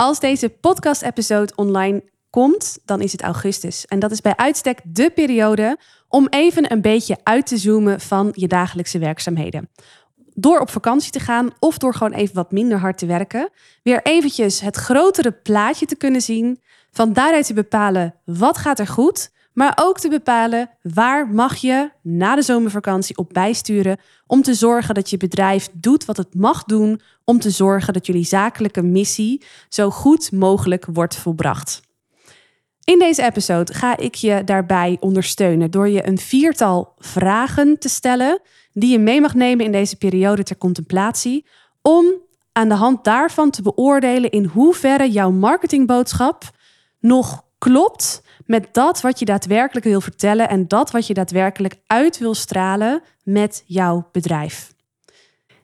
[0.00, 3.86] Als deze podcast-episode online komt, dan is het augustus.
[3.86, 8.28] En dat is bij uitstek de periode om even een beetje uit te zoomen van
[8.32, 9.68] je dagelijkse werkzaamheden.
[10.34, 13.50] Door op vakantie te gaan of door gewoon even wat minder hard te werken,
[13.82, 16.60] weer eventjes het grotere plaatje te kunnen zien,
[16.90, 21.90] van daaruit te bepalen wat gaat er goed, maar ook te bepalen waar mag je
[22.02, 26.64] na de zomervakantie op bijsturen om te zorgen dat je bedrijf doet wat het mag
[26.64, 31.80] doen om te zorgen dat jullie zakelijke missie zo goed mogelijk wordt volbracht.
[32.84, 38.40] In deze episode ga ik je daarbij ondersteunen door je een viertal vragen te stellen
[38.72, 41.46] die je mee mag nemen in deze periode ter contemplatie
[41.82, 42.06] om
[42.52, 46.50] aan de hand daarvan te beoordelen in hoeverre jouw marketingboodschap
[47.00, 52.18] nog klopt met dat wat je daadwerkelijk wil vertellen en dat wat je daadwerkelijk uit
[52.18, 54.72] wil stralen met jouw bedrijf.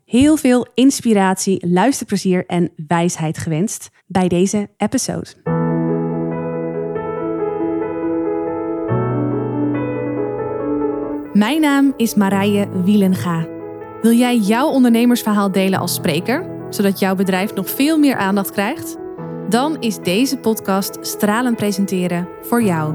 [0.06, 5.26] Heel veel inspiratie, luisterplezier en wijsheid gewenst bij deze episode.
[11.32, 13.46] Mijn naam is Marije Wielenga.
[14.02, 18.96] Wil jij jouw ondernemersverhaal delen als spreker, zodat jouw bedrijf nog veel meer aandacht krijgt?
[19.48, 22.94] Dan is deze podcast Stralen Presenteren voor jou.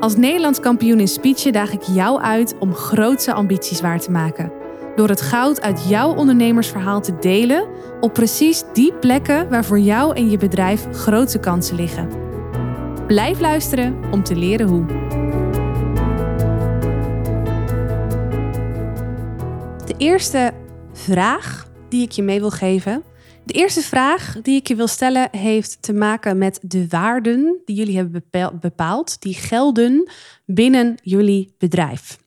[0.00, 4.57] Als Nederlands kampioen in speechen daag ik jou uit om grootse ambities waar te maken.
[4.98, 7.68] Door het goud uit jouw ondernemersverhaal te delen
[8.00, 12.08] op precies die plekken waar voor jou en je bedrijf grote kansen liggen.
[13.06, 14.86] Blijf luisteren om te leren hoe.
[19.86, 20.52] De eerste
[20.92, 23.02] vraag die ik je mee wil geven
[23.44, 27.76] de eerste vraag die ik je wil stellen heeft te maken met de waarden die
[27.76, 28.24] jullie hebben
[28.60, 30.10] bepaald, die gelden
[30.44, 32.18] binnen jullie bedrijf.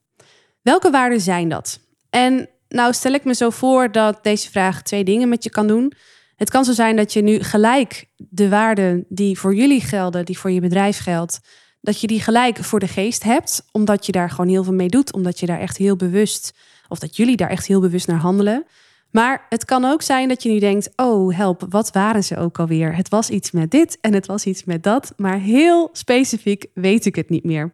[0.61, 1.79] Welke waarden zijn dat?
[2.09, 5.67] En nou stel ik me zo voor dat deze vraag twee dingen met je kan
[5.67, 5.93] doen.
[6.35, 10.37] Het kan zo zijn dat je nu gelijk de waarden die voor jullie gelden, die
[10.37, 11.39] voor je bedrijf geldt,
[11.81, 14.87] dat je die gelijk voor de geest hebt, omdat je daar gewoon heel veel mee
[14.87, 16.53] doet, omdat je daar echt heel bewust,
[16.87, 18.65] of dat jullie daar echt heel bewust naar handelen.
[19.11, 22.59] Maar het kan ook zijn dat je nu denkt: oh help, wat waren ze ook
[22.59, 22.95] alweer?
[22.95, 27.05] Het was iets met dit en het was iets met dat, maar heel specifiek weet
[27.05, 27.73] ik het niet meer.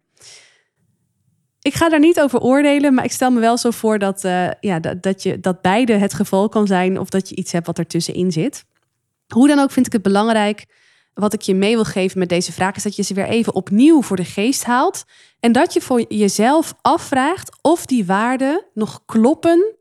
[1.68, 4.50] Ik ga daar niet over oordelen, maar ik stel me wel zo voor dat, uh,
[4.60, 7.66] ja, dat, dat, je, dat beide het geval kan zijn of dat je iets hebt
[7.66, 8.64] wat ertussenin zit.
[9.34, 10.66] Hoe dan ook vind ik het belangrijk.
[11.14, 13.54] Wat ik je mee wil geven met deze vraag is dat je ze weer even
[13.54, 15.04] opnieuw voor de geest haalt.
[15.40, 19.74] En dat je voor jezelf afvraagt of die waarden nog kloppen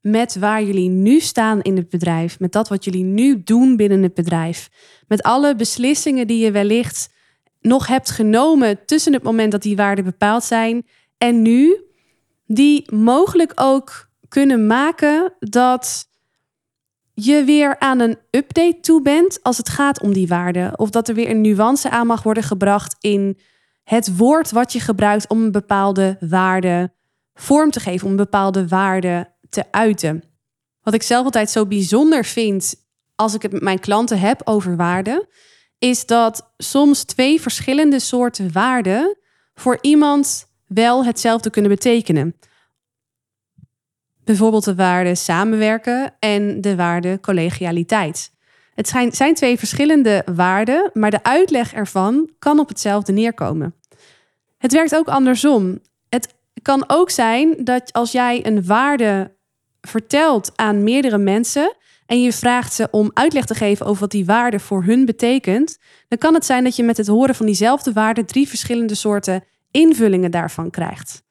[0.00, 4.02] met waar jullie nu staan in het bedrijf, met dat wat jullie nu doen binnen
[4.02, 4.68] het bedrijf,
[5.08, 7.12] met alle beslissingen die je wellicht
[7.60, 10.86] nog hebt genomen tussen het moment dat die waarden bepaald zijn
[11.18, 11.84] en nu,
[12.46, 16.08] die mogelijk ook kunnen maken dat
[17.14, 20.78] je weer aan een update toe bent als het gaat om die waarden.
[20.78, 23.38] Of dat er weer een nuance aan mag worden gebracht in
[23.84, 26.92] het woord wat je gebruikt om een bepaalde waarde
[27.34, 30.22] vorm te geven, om een bepaalde waarde te uiten.
[30.82, 32.74] Wat ik zelf altijd zo bijzonder vind
[33.14, 35.28] als ik het met mijn klanten heb over waarden,
[35.78, 39.16] is dat soms twee verschillende soorten waarden
[39.54, 42.36] voor iemand wel hetzelfde kunnen betekenen.
[44.24, 48.32] Bijvoorbeeld de waarde samenwerken en de waarde collegialiteit.
[48.74, 53.74] Het zijn twee verschillende waarden, maar de uitleg ervan kan op hetzelfde neerkomen.
[54.58, 55.78] Het werkt ook andersom.
[56.08, 59.36] Het kan ook zijn dat als jij een waarde
[59.80, 61.76] vertelt aan meerdere mensen
[62.06, 65.78] en je vraagt ze om uitleg te geven over wat die waarde voor hun betekent,
[66.08, 69.44] dan kan het zijn dat je met het horen van diezelfde waarde drie verschillende soorten
[69.74, 71.22] invullingen daarvan krijgt.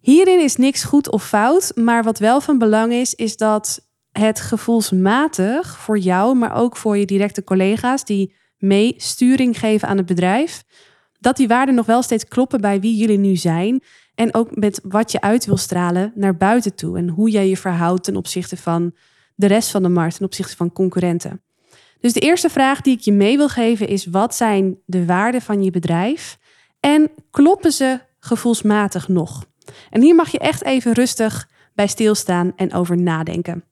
[0.00, 4.40] Hierin is niks goed of fout, maar wat wel van belang is, is dat het
[4.40, 10.06] gevoelsmatig voor jou, maar ook voor je directe collega's die mee sturing geven aan het
[10.06, 10.64] bedrijf,
[11.18, 13.82] dat die waarden nog wel steeds kloppen bij wie jullie nu zijn
[14.14, 16.98] en ook met wat je uit wil stralen naar buiten toe.
[16.98, 18.94] En hoe jij je verhoudt ten opzichte van
[19.34, 21.42] de rest van de markt, ten opzichte van concurrenten.
[22.00, 25.42] Dus de eerste vraag die ik je mee wil geven is: wat zijn de waarden
[25.42, 26.38] van je bedrijf?
[26.84, 29.44] En kloppen ze gevoelsmatig nog?
[29.90, 33.64] En hier mag je echt even rustig bij stilstaan en over nadenken.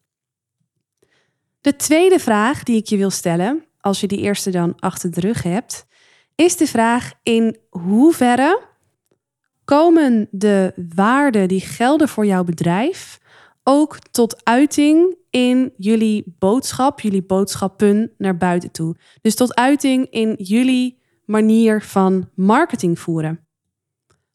[1.61, 5.20] De tweede vraag die ik je wil stellen, als je die eerste dan achter de
[5.20, 5.87] rug hebt,
[6.35, 8.61] is de vraag in hoeverre
[9.65, 13.20] komen de waarden die gelden voor jouw bedrijf
[13.62, 18.97] ook tot uiting in jullie boodschap, jullie boodschappen naar buiten toe.
[19.20, 23.46] Dus tot uiting in jullie manier van marketing voeren.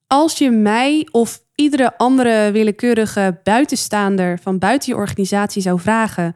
[0.07, 6.35] Als je mij of iedere andere willekeurige buitenstaander van buiten je organisatie zou vragen: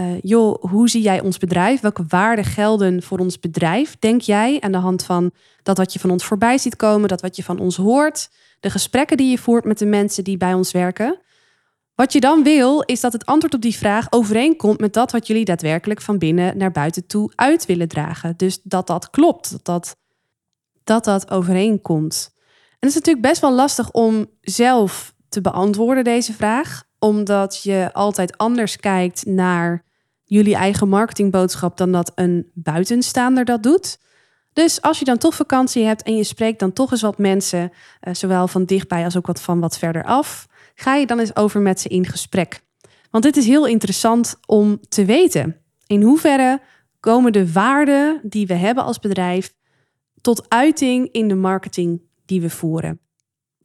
[0.00, 1.80] uh, joh, hoe zie jij ons bedrijf?
[1.80, 3.96] Welke waarden gelden voor ons bedrijf?
[3.98, 5.30] Denk jij aan de hand van
[5.62, 8.30] dat wat je van ons voorbij ziet komen, dat wat je van ons hoort,
[8.60, 11.18] de gesprekken die je voert met de mensen die bij ons werken?
[11.98, 15.26] Wat je dan wil, is dat het antwoord op die vraag overeenkomt met dat wat
[15.26, 18.34] jullie daadwerkelijk van binnen naar buiten toe uit willen dragen.
[18.36, 19.96] Dus dat dat klopt, dat dat,
[20.84, 22.30] dat, dat overeenkomt.
[22.70, 27.90] En het is natuurlijk best wel lastig om zelf te beantwoorden deze vraag, omdat je
[27.92, 29.84] altijd anders kijkt naar
[30.24, 33.98] jullie eigen marketingboodschap dan dat een buitenstaander dat doet.
[34.58, 37.72] Dus als je dan toch vakantie hebt en je spreekt dan toch eens wat mensen,
[38.02, 41.36] uh, zowel van dichtbij als ook wat van wat verder af, ga je dan eens
[41.36, 42.60] over met ze in gesprek.
[43.10, 45.56] Want dit is heel interessant om te weten.
[45.86, 46.60] In hoeverre
[47.00, 49.54] komen de waarden die we hebben als bedrijf
[50.20, 53.00] tot uiting in de marketing die we voeren?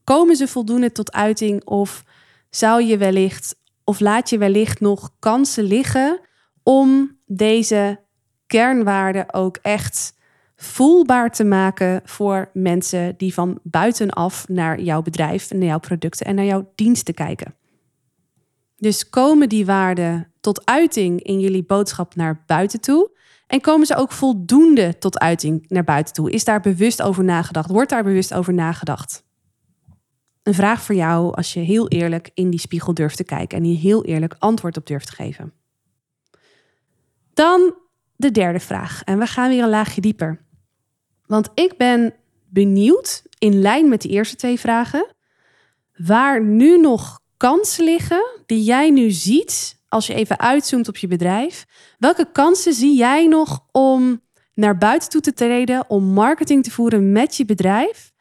[0.04, 2.04] Komen ze voldoende tot uiting of
[2.50, 6.20] zou je wellicht of laat je wellicht nog kansen liggen
[6.64, 8.00] om deze
[8.48, 10.22] kernwaarden ook echt
[10.64, 16.36] voelbaar te maken voor mensen die van buitenaf naar jouw bedrijf, naar jouw producten en
[16.36, 17.56] naar jouw diensten kijken.
[18.78, 23.12] Dus komen die waarden tot uiting in jullie boodschap naar buiten toe?
[23.48, 26.32] En komen ze ook voldoende tot uiting naar buiten toe?
[26.32, 27.70] Is daar bewust over nagedacht?
[27.70, 29.24] Wordt daar bewust over nagedacht?
[30.44, 33.64] Een vraag voor jou als je heel eerlijk in die spiegel durft te kijken en
[33.64, 35.54] hier heel eerlijk antwoord op durft te geven.
[37.34, 37.74] Dan
[38.16, 39.04] de derde vraag.
[39.04, 40.42] En we gaan weer een laagje dieper.
[41.26, 42.14] Want ik ben
[42.50, 45.16] benieuwd, in lijn met de eerste twee vragen,
[45.96, 51.08] waar nu nog kansen liggen die jij nu ziet als je even uitzoomt op je
[51.08, 51.66] bedrijf.
[52.00, 54.22] Welke kansen zie jij nog om
[54.54, 58.12] naar buiten toe te treden, om marketing te voeren met je bedrijf?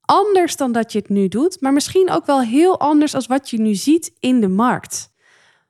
[0.00, 3.50] Anders dan dat je het nu doet, maar misschien ook wel heel anders als wat
[3.50, 5.12] je nu ziet in de markt.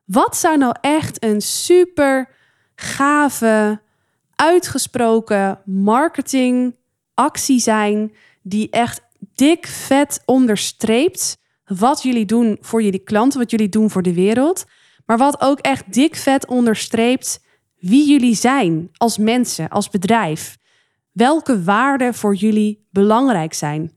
[0.05, 2.29] Wat zou nou echt een super
[2.75, 3.81] gave,
[4.41, 9.01] uitgesproken marketingactie zijn die echt
[9.35, 14.65] dik vet onderstreept wat jullie doen voor jullie klanten, wat jullie doen voor de wereld,
[15.07, 17.45] maar wat ook echt dik vet onderstreept
[17.79, 20.59] wie jullie zijn als mensen, als bedrijf.
[21.13, 23.93] Welke waarden voor jullie belangrijk zijn.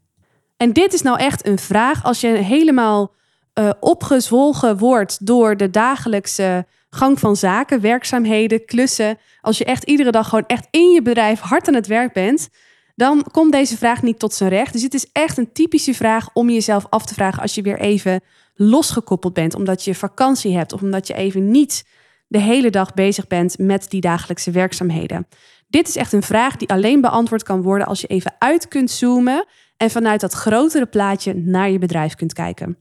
[0.57, 3.13] En dit is nou echt een vraag als je helemaal
[3.59, 9.17] uh, opgezwolgen wordt door de dagelijkse gang van zaken, werkzaamheden, klussen.
[9.41, 12.49] Als je echt iedere dag gewoon echt in je bedrijf hard aan het werk bent,
[12.95, 14.73] dan komt deze vraag niet tot zijn recht.
[14.73, 17.79] Dus het is echt een typische vraag om jezelf af te vragen als je weer
[17.79, 18.21] even
[18.55, 21.85] losgekoppeld bent, omdat je vakantie hebt of omdat je even niet
[22.27, 25.27] de hele dag bezig bent met die dagelijkse werkzaamheden.
[25.67, 28.91] Dit is echt een vraag die alleen beantwoord kan worden als je even uit kunt
[28.91, 29.45] zoomen
[29.77, 32.77] en vanuit dat grotere plaatje naar je bedrijf kunt kijken.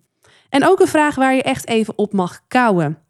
[0.48, 3.01] En ook een vraag waar je echt even op mag kouwen.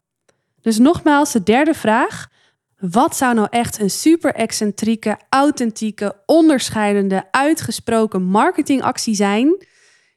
[0.62, 2.30] Dus nogmaals, de derde vraag.
[2.78, 9.66] Wat zou nou echt een super excentrieke, authentieke, onderscheidende, uitgesproken marketingactie zijn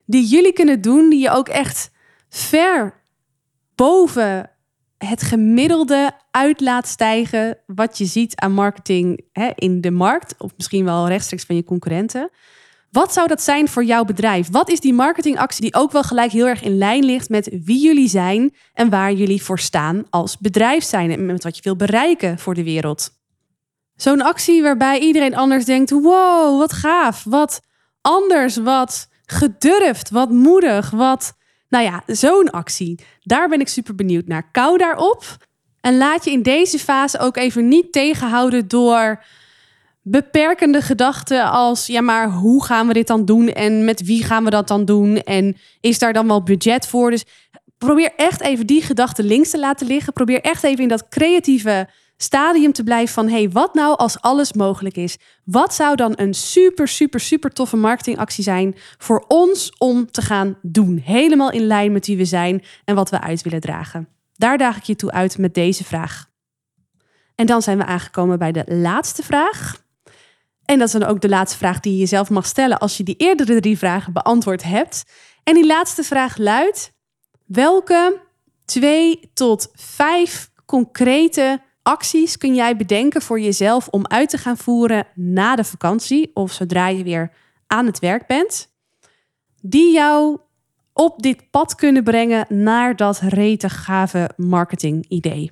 [0.06, 1.92] die jullie kunnen doen, die je ook echt
[2.30, 3.02] ver
[3.76, 4.50] boven
[4.98, 10.52] het gemiddelde uit laat stijgen wat je ziet aan marketing hè, in de markt, of
[10.58, 12.30] misschien wel rechtstreeks van je concurrenten.
[12.96, 14.48] Wat zou dat zijn voor jouw bedrijf?
[14.52, 17.84] Wat is die marketingactie die ook wel gelijk heel erg in lijn ligt met wie
[17.84, 21.76] jullie zijn en waar jullie voor staan als bedrijf zijn en met wat je wil
[21.76, 23.10] bereiken voor de wereld?
[23.96, 27.62] Zo'n actie waarbij iedereen anders denkt: wow, wat gaaf, wat
[28.02, 31.34] anders, wat gedurfd, wat moedig, wat.
[31.70, 33.00] Nou ja, zo'n actie.
[33.24, 34.52] Daar ben ik super benieuwd naar.
[34.52, 35.24] Kou daarop.
[35.82, 39.24] En laat je in deze fase ook even niet tegenhouden door
[40.08, 44.44] beperkende gedachten als, ja, maar hoe gaan we dit dan doen en met wie gaan
[44.44, 47.10] we dat dan doen en is daar dan wel budget voor?
[47.12, 47.26] Dus
[47.78, 50.14] probeer echt even die gedachten links te laten liggen.
[50.14, 54.54] Probeer echt even in dat creatieve stadium te blijven van, hey, wat nou als alles
[54.54, 55.18] mogelijk is?
[55.44, 60.58] Wat zou dan een super, super, super toffe marketingactie zijn voor ons om te gaan
[60.62, 60.98] doen?
[60.98, 64.08] Helemaal in lijn met wie we zijn en wat we uit willen dragen.
[64.34, 66.30] Daar daag ik je toe uit met deze vraag.
[67.36, 69.85] En dan zijn we aangekomen bij de laatste vraag.
[70.66, 73.04] En dat is dan ook de laatste vraag die je jezelf mag stellen als je
[73.04, 75.04] die eerdere drie vragen beantwoord hebt.
[75.44, 76.92] En die laatste vraag luidt:
[77.46, 78.22] welke
[78.66, 85.08] twee tot vijf concrete acties kun jij bedenken voor jezelf om uit te gaan voeren
[85.16, 87.32] na de vakantie of zodra je weer
[87.68, 88.74] aan het werk bent,
[89.62, 90.40] die jou
[90.94, 95.52] op dit pad kunnen brengen naar dat rete gave marketing idee?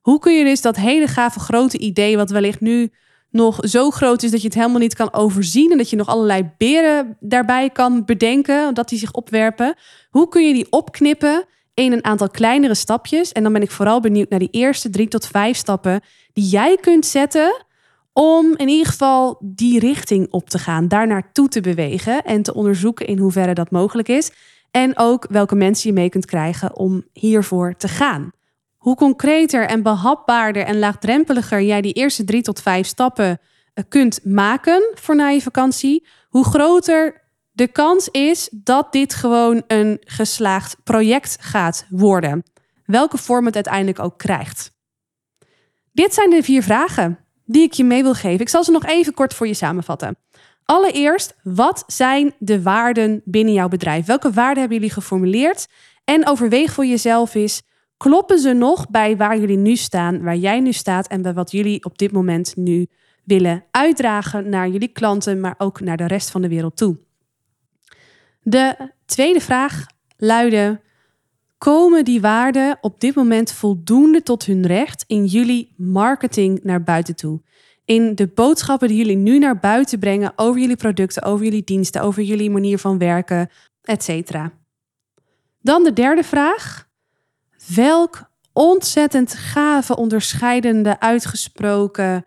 [0.00, 2.92] Hoe kun je dus dat hele gave grote idee, wat wellicht nu
[3.32, 6.08] nog zo groot is dat je het helemaal niet kan overzien en dat je nog
[6.08, 9.74] allerlei beren daarbij kan bedenken, dat die zich opwerpen.
[10.10, 13.32] Hoe kun je die opknippen in een aantal kleinere stapjes.
[13.32, 16.00] En dan ben ik vooral benieuwd naar die eerste drie tot vijf stappen
[16.32, 17.64] die jij kunt zetten
[18.12, 22.54] om in ieder geval die richting op te gaan, daar naartoe te bewegen en te
[22.54, 24.30] onderzoeken in hoeverre dat mogelijk is.
[24.70, 28.32] En ook welke mensen je mee kunt krijgen om hiervoor te gaan.
[28.82, 33.40] Hoe concreter en behapbaarder en laagdrempeliger jij die eerste drie tot vijf stappen
[33.74, 39.62] eh, kunt maken voor na je vakantie, hoe groter de kans is dat dit gewoon
[39.66, 42.42] een geslaagd project gaat worden.
[42.84, 44.72] Welke vorm het uiteindelijk ook krijgt.
[45.92, 48.40] Dit zijn de vier vragen die ik je mee wil geven.
[48.40, 50.16] Ik zal ze nog even kort voor je samenvatten.
[50.64, 54.06] Allereerst, wat zijn de waarden binnen jouw bedrijf?
[54.06, 55.68] Welke waarden hebben jullie geformuleerd?
[56.04, 57.62] En overweeg voor jezelf is,
[58.02, 61.50] kloppen ze nog bij waar jullie nu staan, waar jij nu staat en bij wat
[61.50, 62.86] jullie op dit moment nu
[63.24, 66.98] willen uitdragen naar jullie klanten, maar ook naar de rest van de wereld toe?
[68.42, 70.80] De tweede vraag luidde:
[71.58, 77.16] Komen die waarden op dit moment voldoende tot hun recht in jullie marketing naar buiten
[77.16, 77.40] toe?
[77.84, 82.02] In de boodschappen die jullie nu naar buiten brengen over jullie producten, over jullie diensten,
[82.02, 83.50] over jullie manier van werken,
[83.82, 84.32] etc.
[85.60, 86.90] Dan de derde vraag.
[87.74, 92.26] Welk ontzettend gave, onderscheidende, uitgesproken,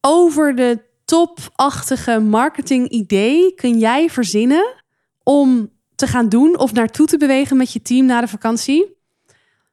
[0.00, 4.74] over de topachtige marketing idee kun jij verzinnen
[5.22, 8.96] om te gaan doen of naartoe te bewegen met je team na de vakantie.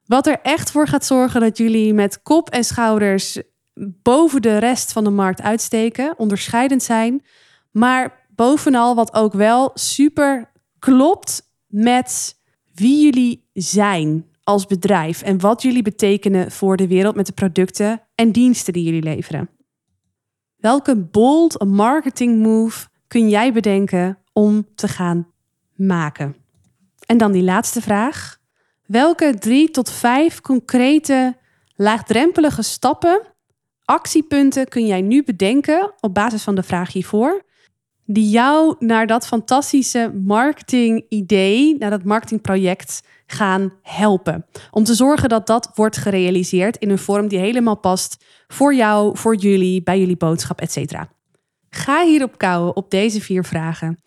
[0.04, 3.42] Wat er echt voor gaat zorgen dat jullie met kop en schouders
[4.02, 7.24] boven de rest van de markt uitsteken, onderscheidend zijn,
[7.70, 12.36] maar bovenal wat ook wel super klopt met
[12.74, 18.02] wie jullie zijn als bedrijf en wat jullie betekenen voor de wereld met de producten
[18.14, 19.50] en diensten die jullie leveren.
[20.56, 25.32] Welke bold marketing move kun jij bedenken om te gaan
[25.74, 26.36] maken?
[27.06, 28.38] En dan die laatste vraag.
[28.86, 31.36] Welke drie tot vijf concrete,
[31.76, 33.22] laagdrempelige stappen,
[33.84, 37.42] actiepunten kun jij nu bedenken op basis van de vraag hiervoor,
[38.06, 44.46] die jou naar dat fantastische marketing-idee, naar dat marketingproject gaan helpen?
[44.70, 49.18] Om te zorgen dat dat wordt gerealiseerd in een vorm die helemaal past voor jou,
[49.18, 51.02] voor jullie, bij jullie boodschap, etc.
[51.70, 53.98] Ga hierop kouwen op deze vier vragen.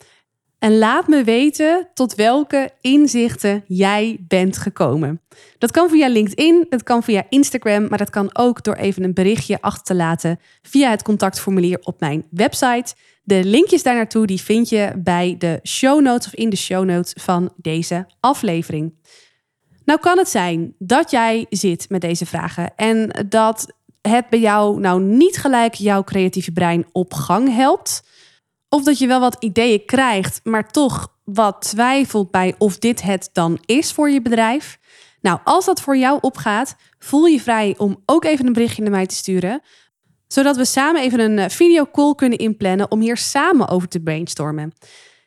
[0.60, 5.20] En laat me weten tot welke inzichten jij bent gekomen.
[5.58, 9.14] Dat kan via LinkedIn, dat kan via Instagram, maar dat kan ook door even een
[9.14, 12.94] berichtje achter te laten via het contactformulier op mijn website.
[13.22, 16.84] De linkjes daar naartoe die vind je bij de show notes of in de show
[16.84, 18.94] notes van deze aflevering.
[19.84, 23.66] Nou kan het zijn dat jij zit met deze vragen en dat
[24.00, 28.02] het bij jou nou niet gelijk jouw creatieve brein op gang helpt.
[28.72, 33.30] Of dat je wel wat ideeën krijgt, maar toch wat twijfelt bij of dit het
[33.32, 34.78] dan is voor je bedrijf.
[35.20, 38.90] Nou, als dat voor jou opgaat, voel je vrij om ook even een berichtje naar
[38.90, 39.60] mij te sturen.
[40.26, 44.72] Zodat we samen even een eh, videocall kunnen inplannen om hier samen over te brainstormen.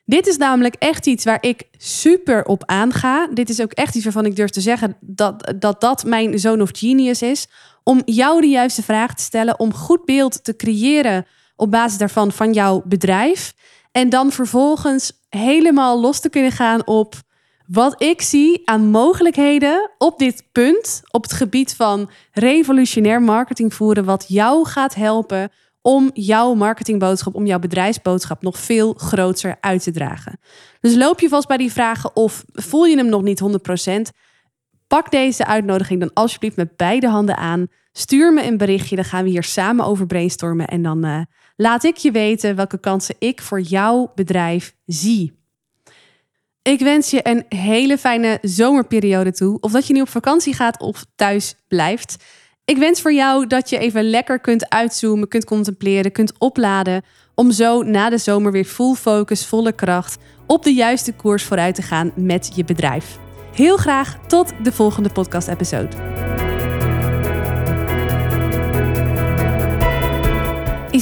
[0.05, 3.27] Dit is namelijk echt iets waar ik super op aanga.
[3.27, 6.61] Dit is ook echt iets waarvan ik durf te zeggen dat dat, dat mijn zone
[6.61, 7.47] of genius is.
[7.83, 12.31] Om jou de juiste vraag te stellen, om goed beeld te creëren op basis daarvan
[12.31, 13.53] van jouw bedrijf.
[13.91, 17.15] En dan vervolgens helemaal los te kunnen gaan op
[17.67, 24.05] wat ik zie aan mogelijkheden op dit punt, op het gebied van revolutionair marketing voeren,
[24.05, 29.91] wat jou gaat helpen om jouw marketingboodschap, om jouw bedrijfsboodschap nog veel groter uit te
[29.91, 30.39] dragen.
[30.79, 34.17] Dus loop je vast bij die vragen of voel je hem nog niet 100%?
[34.87, 37.67] Pak deze uitnodiging dan alsjeblieft met beide handen aan.
[37.91, 41.21] Stuur me een berichtje, dan gaan we hier samen over brainstormen en dan uh,
[41.55, 45.41] laat ik je weten welke kansen ik voor jouw bedrijf zie.
[46.61, 49.59] Ik wens je een hele fijne zomerperiode toe.
[49.59, 52.23] Of dat je nu op vakantie gaat of thuis blijft.
[52.65, 57.01] Ik wens voor jou dat je even lekker kunt uitzoomen, kunt contempleren, kunt opladen.
[57.35, 60.17] Om zo na de zomer weer full focus, volle kracht
[60.47, 63.17] op de juiste koers vooruit te gaan met je bedrijf.
[63.53, 66.42] Heel graag tot de volgende podcast-episode.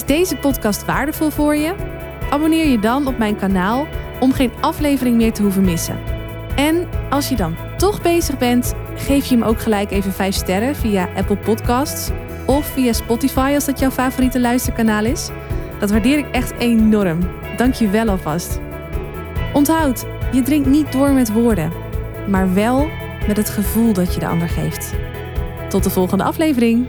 [0.02, 1.76] Is deze podcast waardevol voor je?
[2.30, 3.88] Abonneer je dan op mijn kanaal
[4.20, 6.00] om geen aflevering meer te hoeven missen.
[6.56, 10.76] En als je dan toch bezig bent, geef je hem ook gelijk even 5 sterren
[10.76, 12.10] via Apple Podcasts
[12.46, 15.30] of via Spotify als dat jouw favoriete luisterkanaal is.
[15.80, 17.20] Dat waardeer ik echt enorm.
[17.58, 18.60] Dank je wel alvast.
[19.54, 21.72] Onthoud, je drinkt niet door met woorden,
[22.28, 22.90] maar wel
[23.28, 24.94] met het gevoel dat je de ander geeft.
[25.70, 26.88] Tot de volgende aflevering.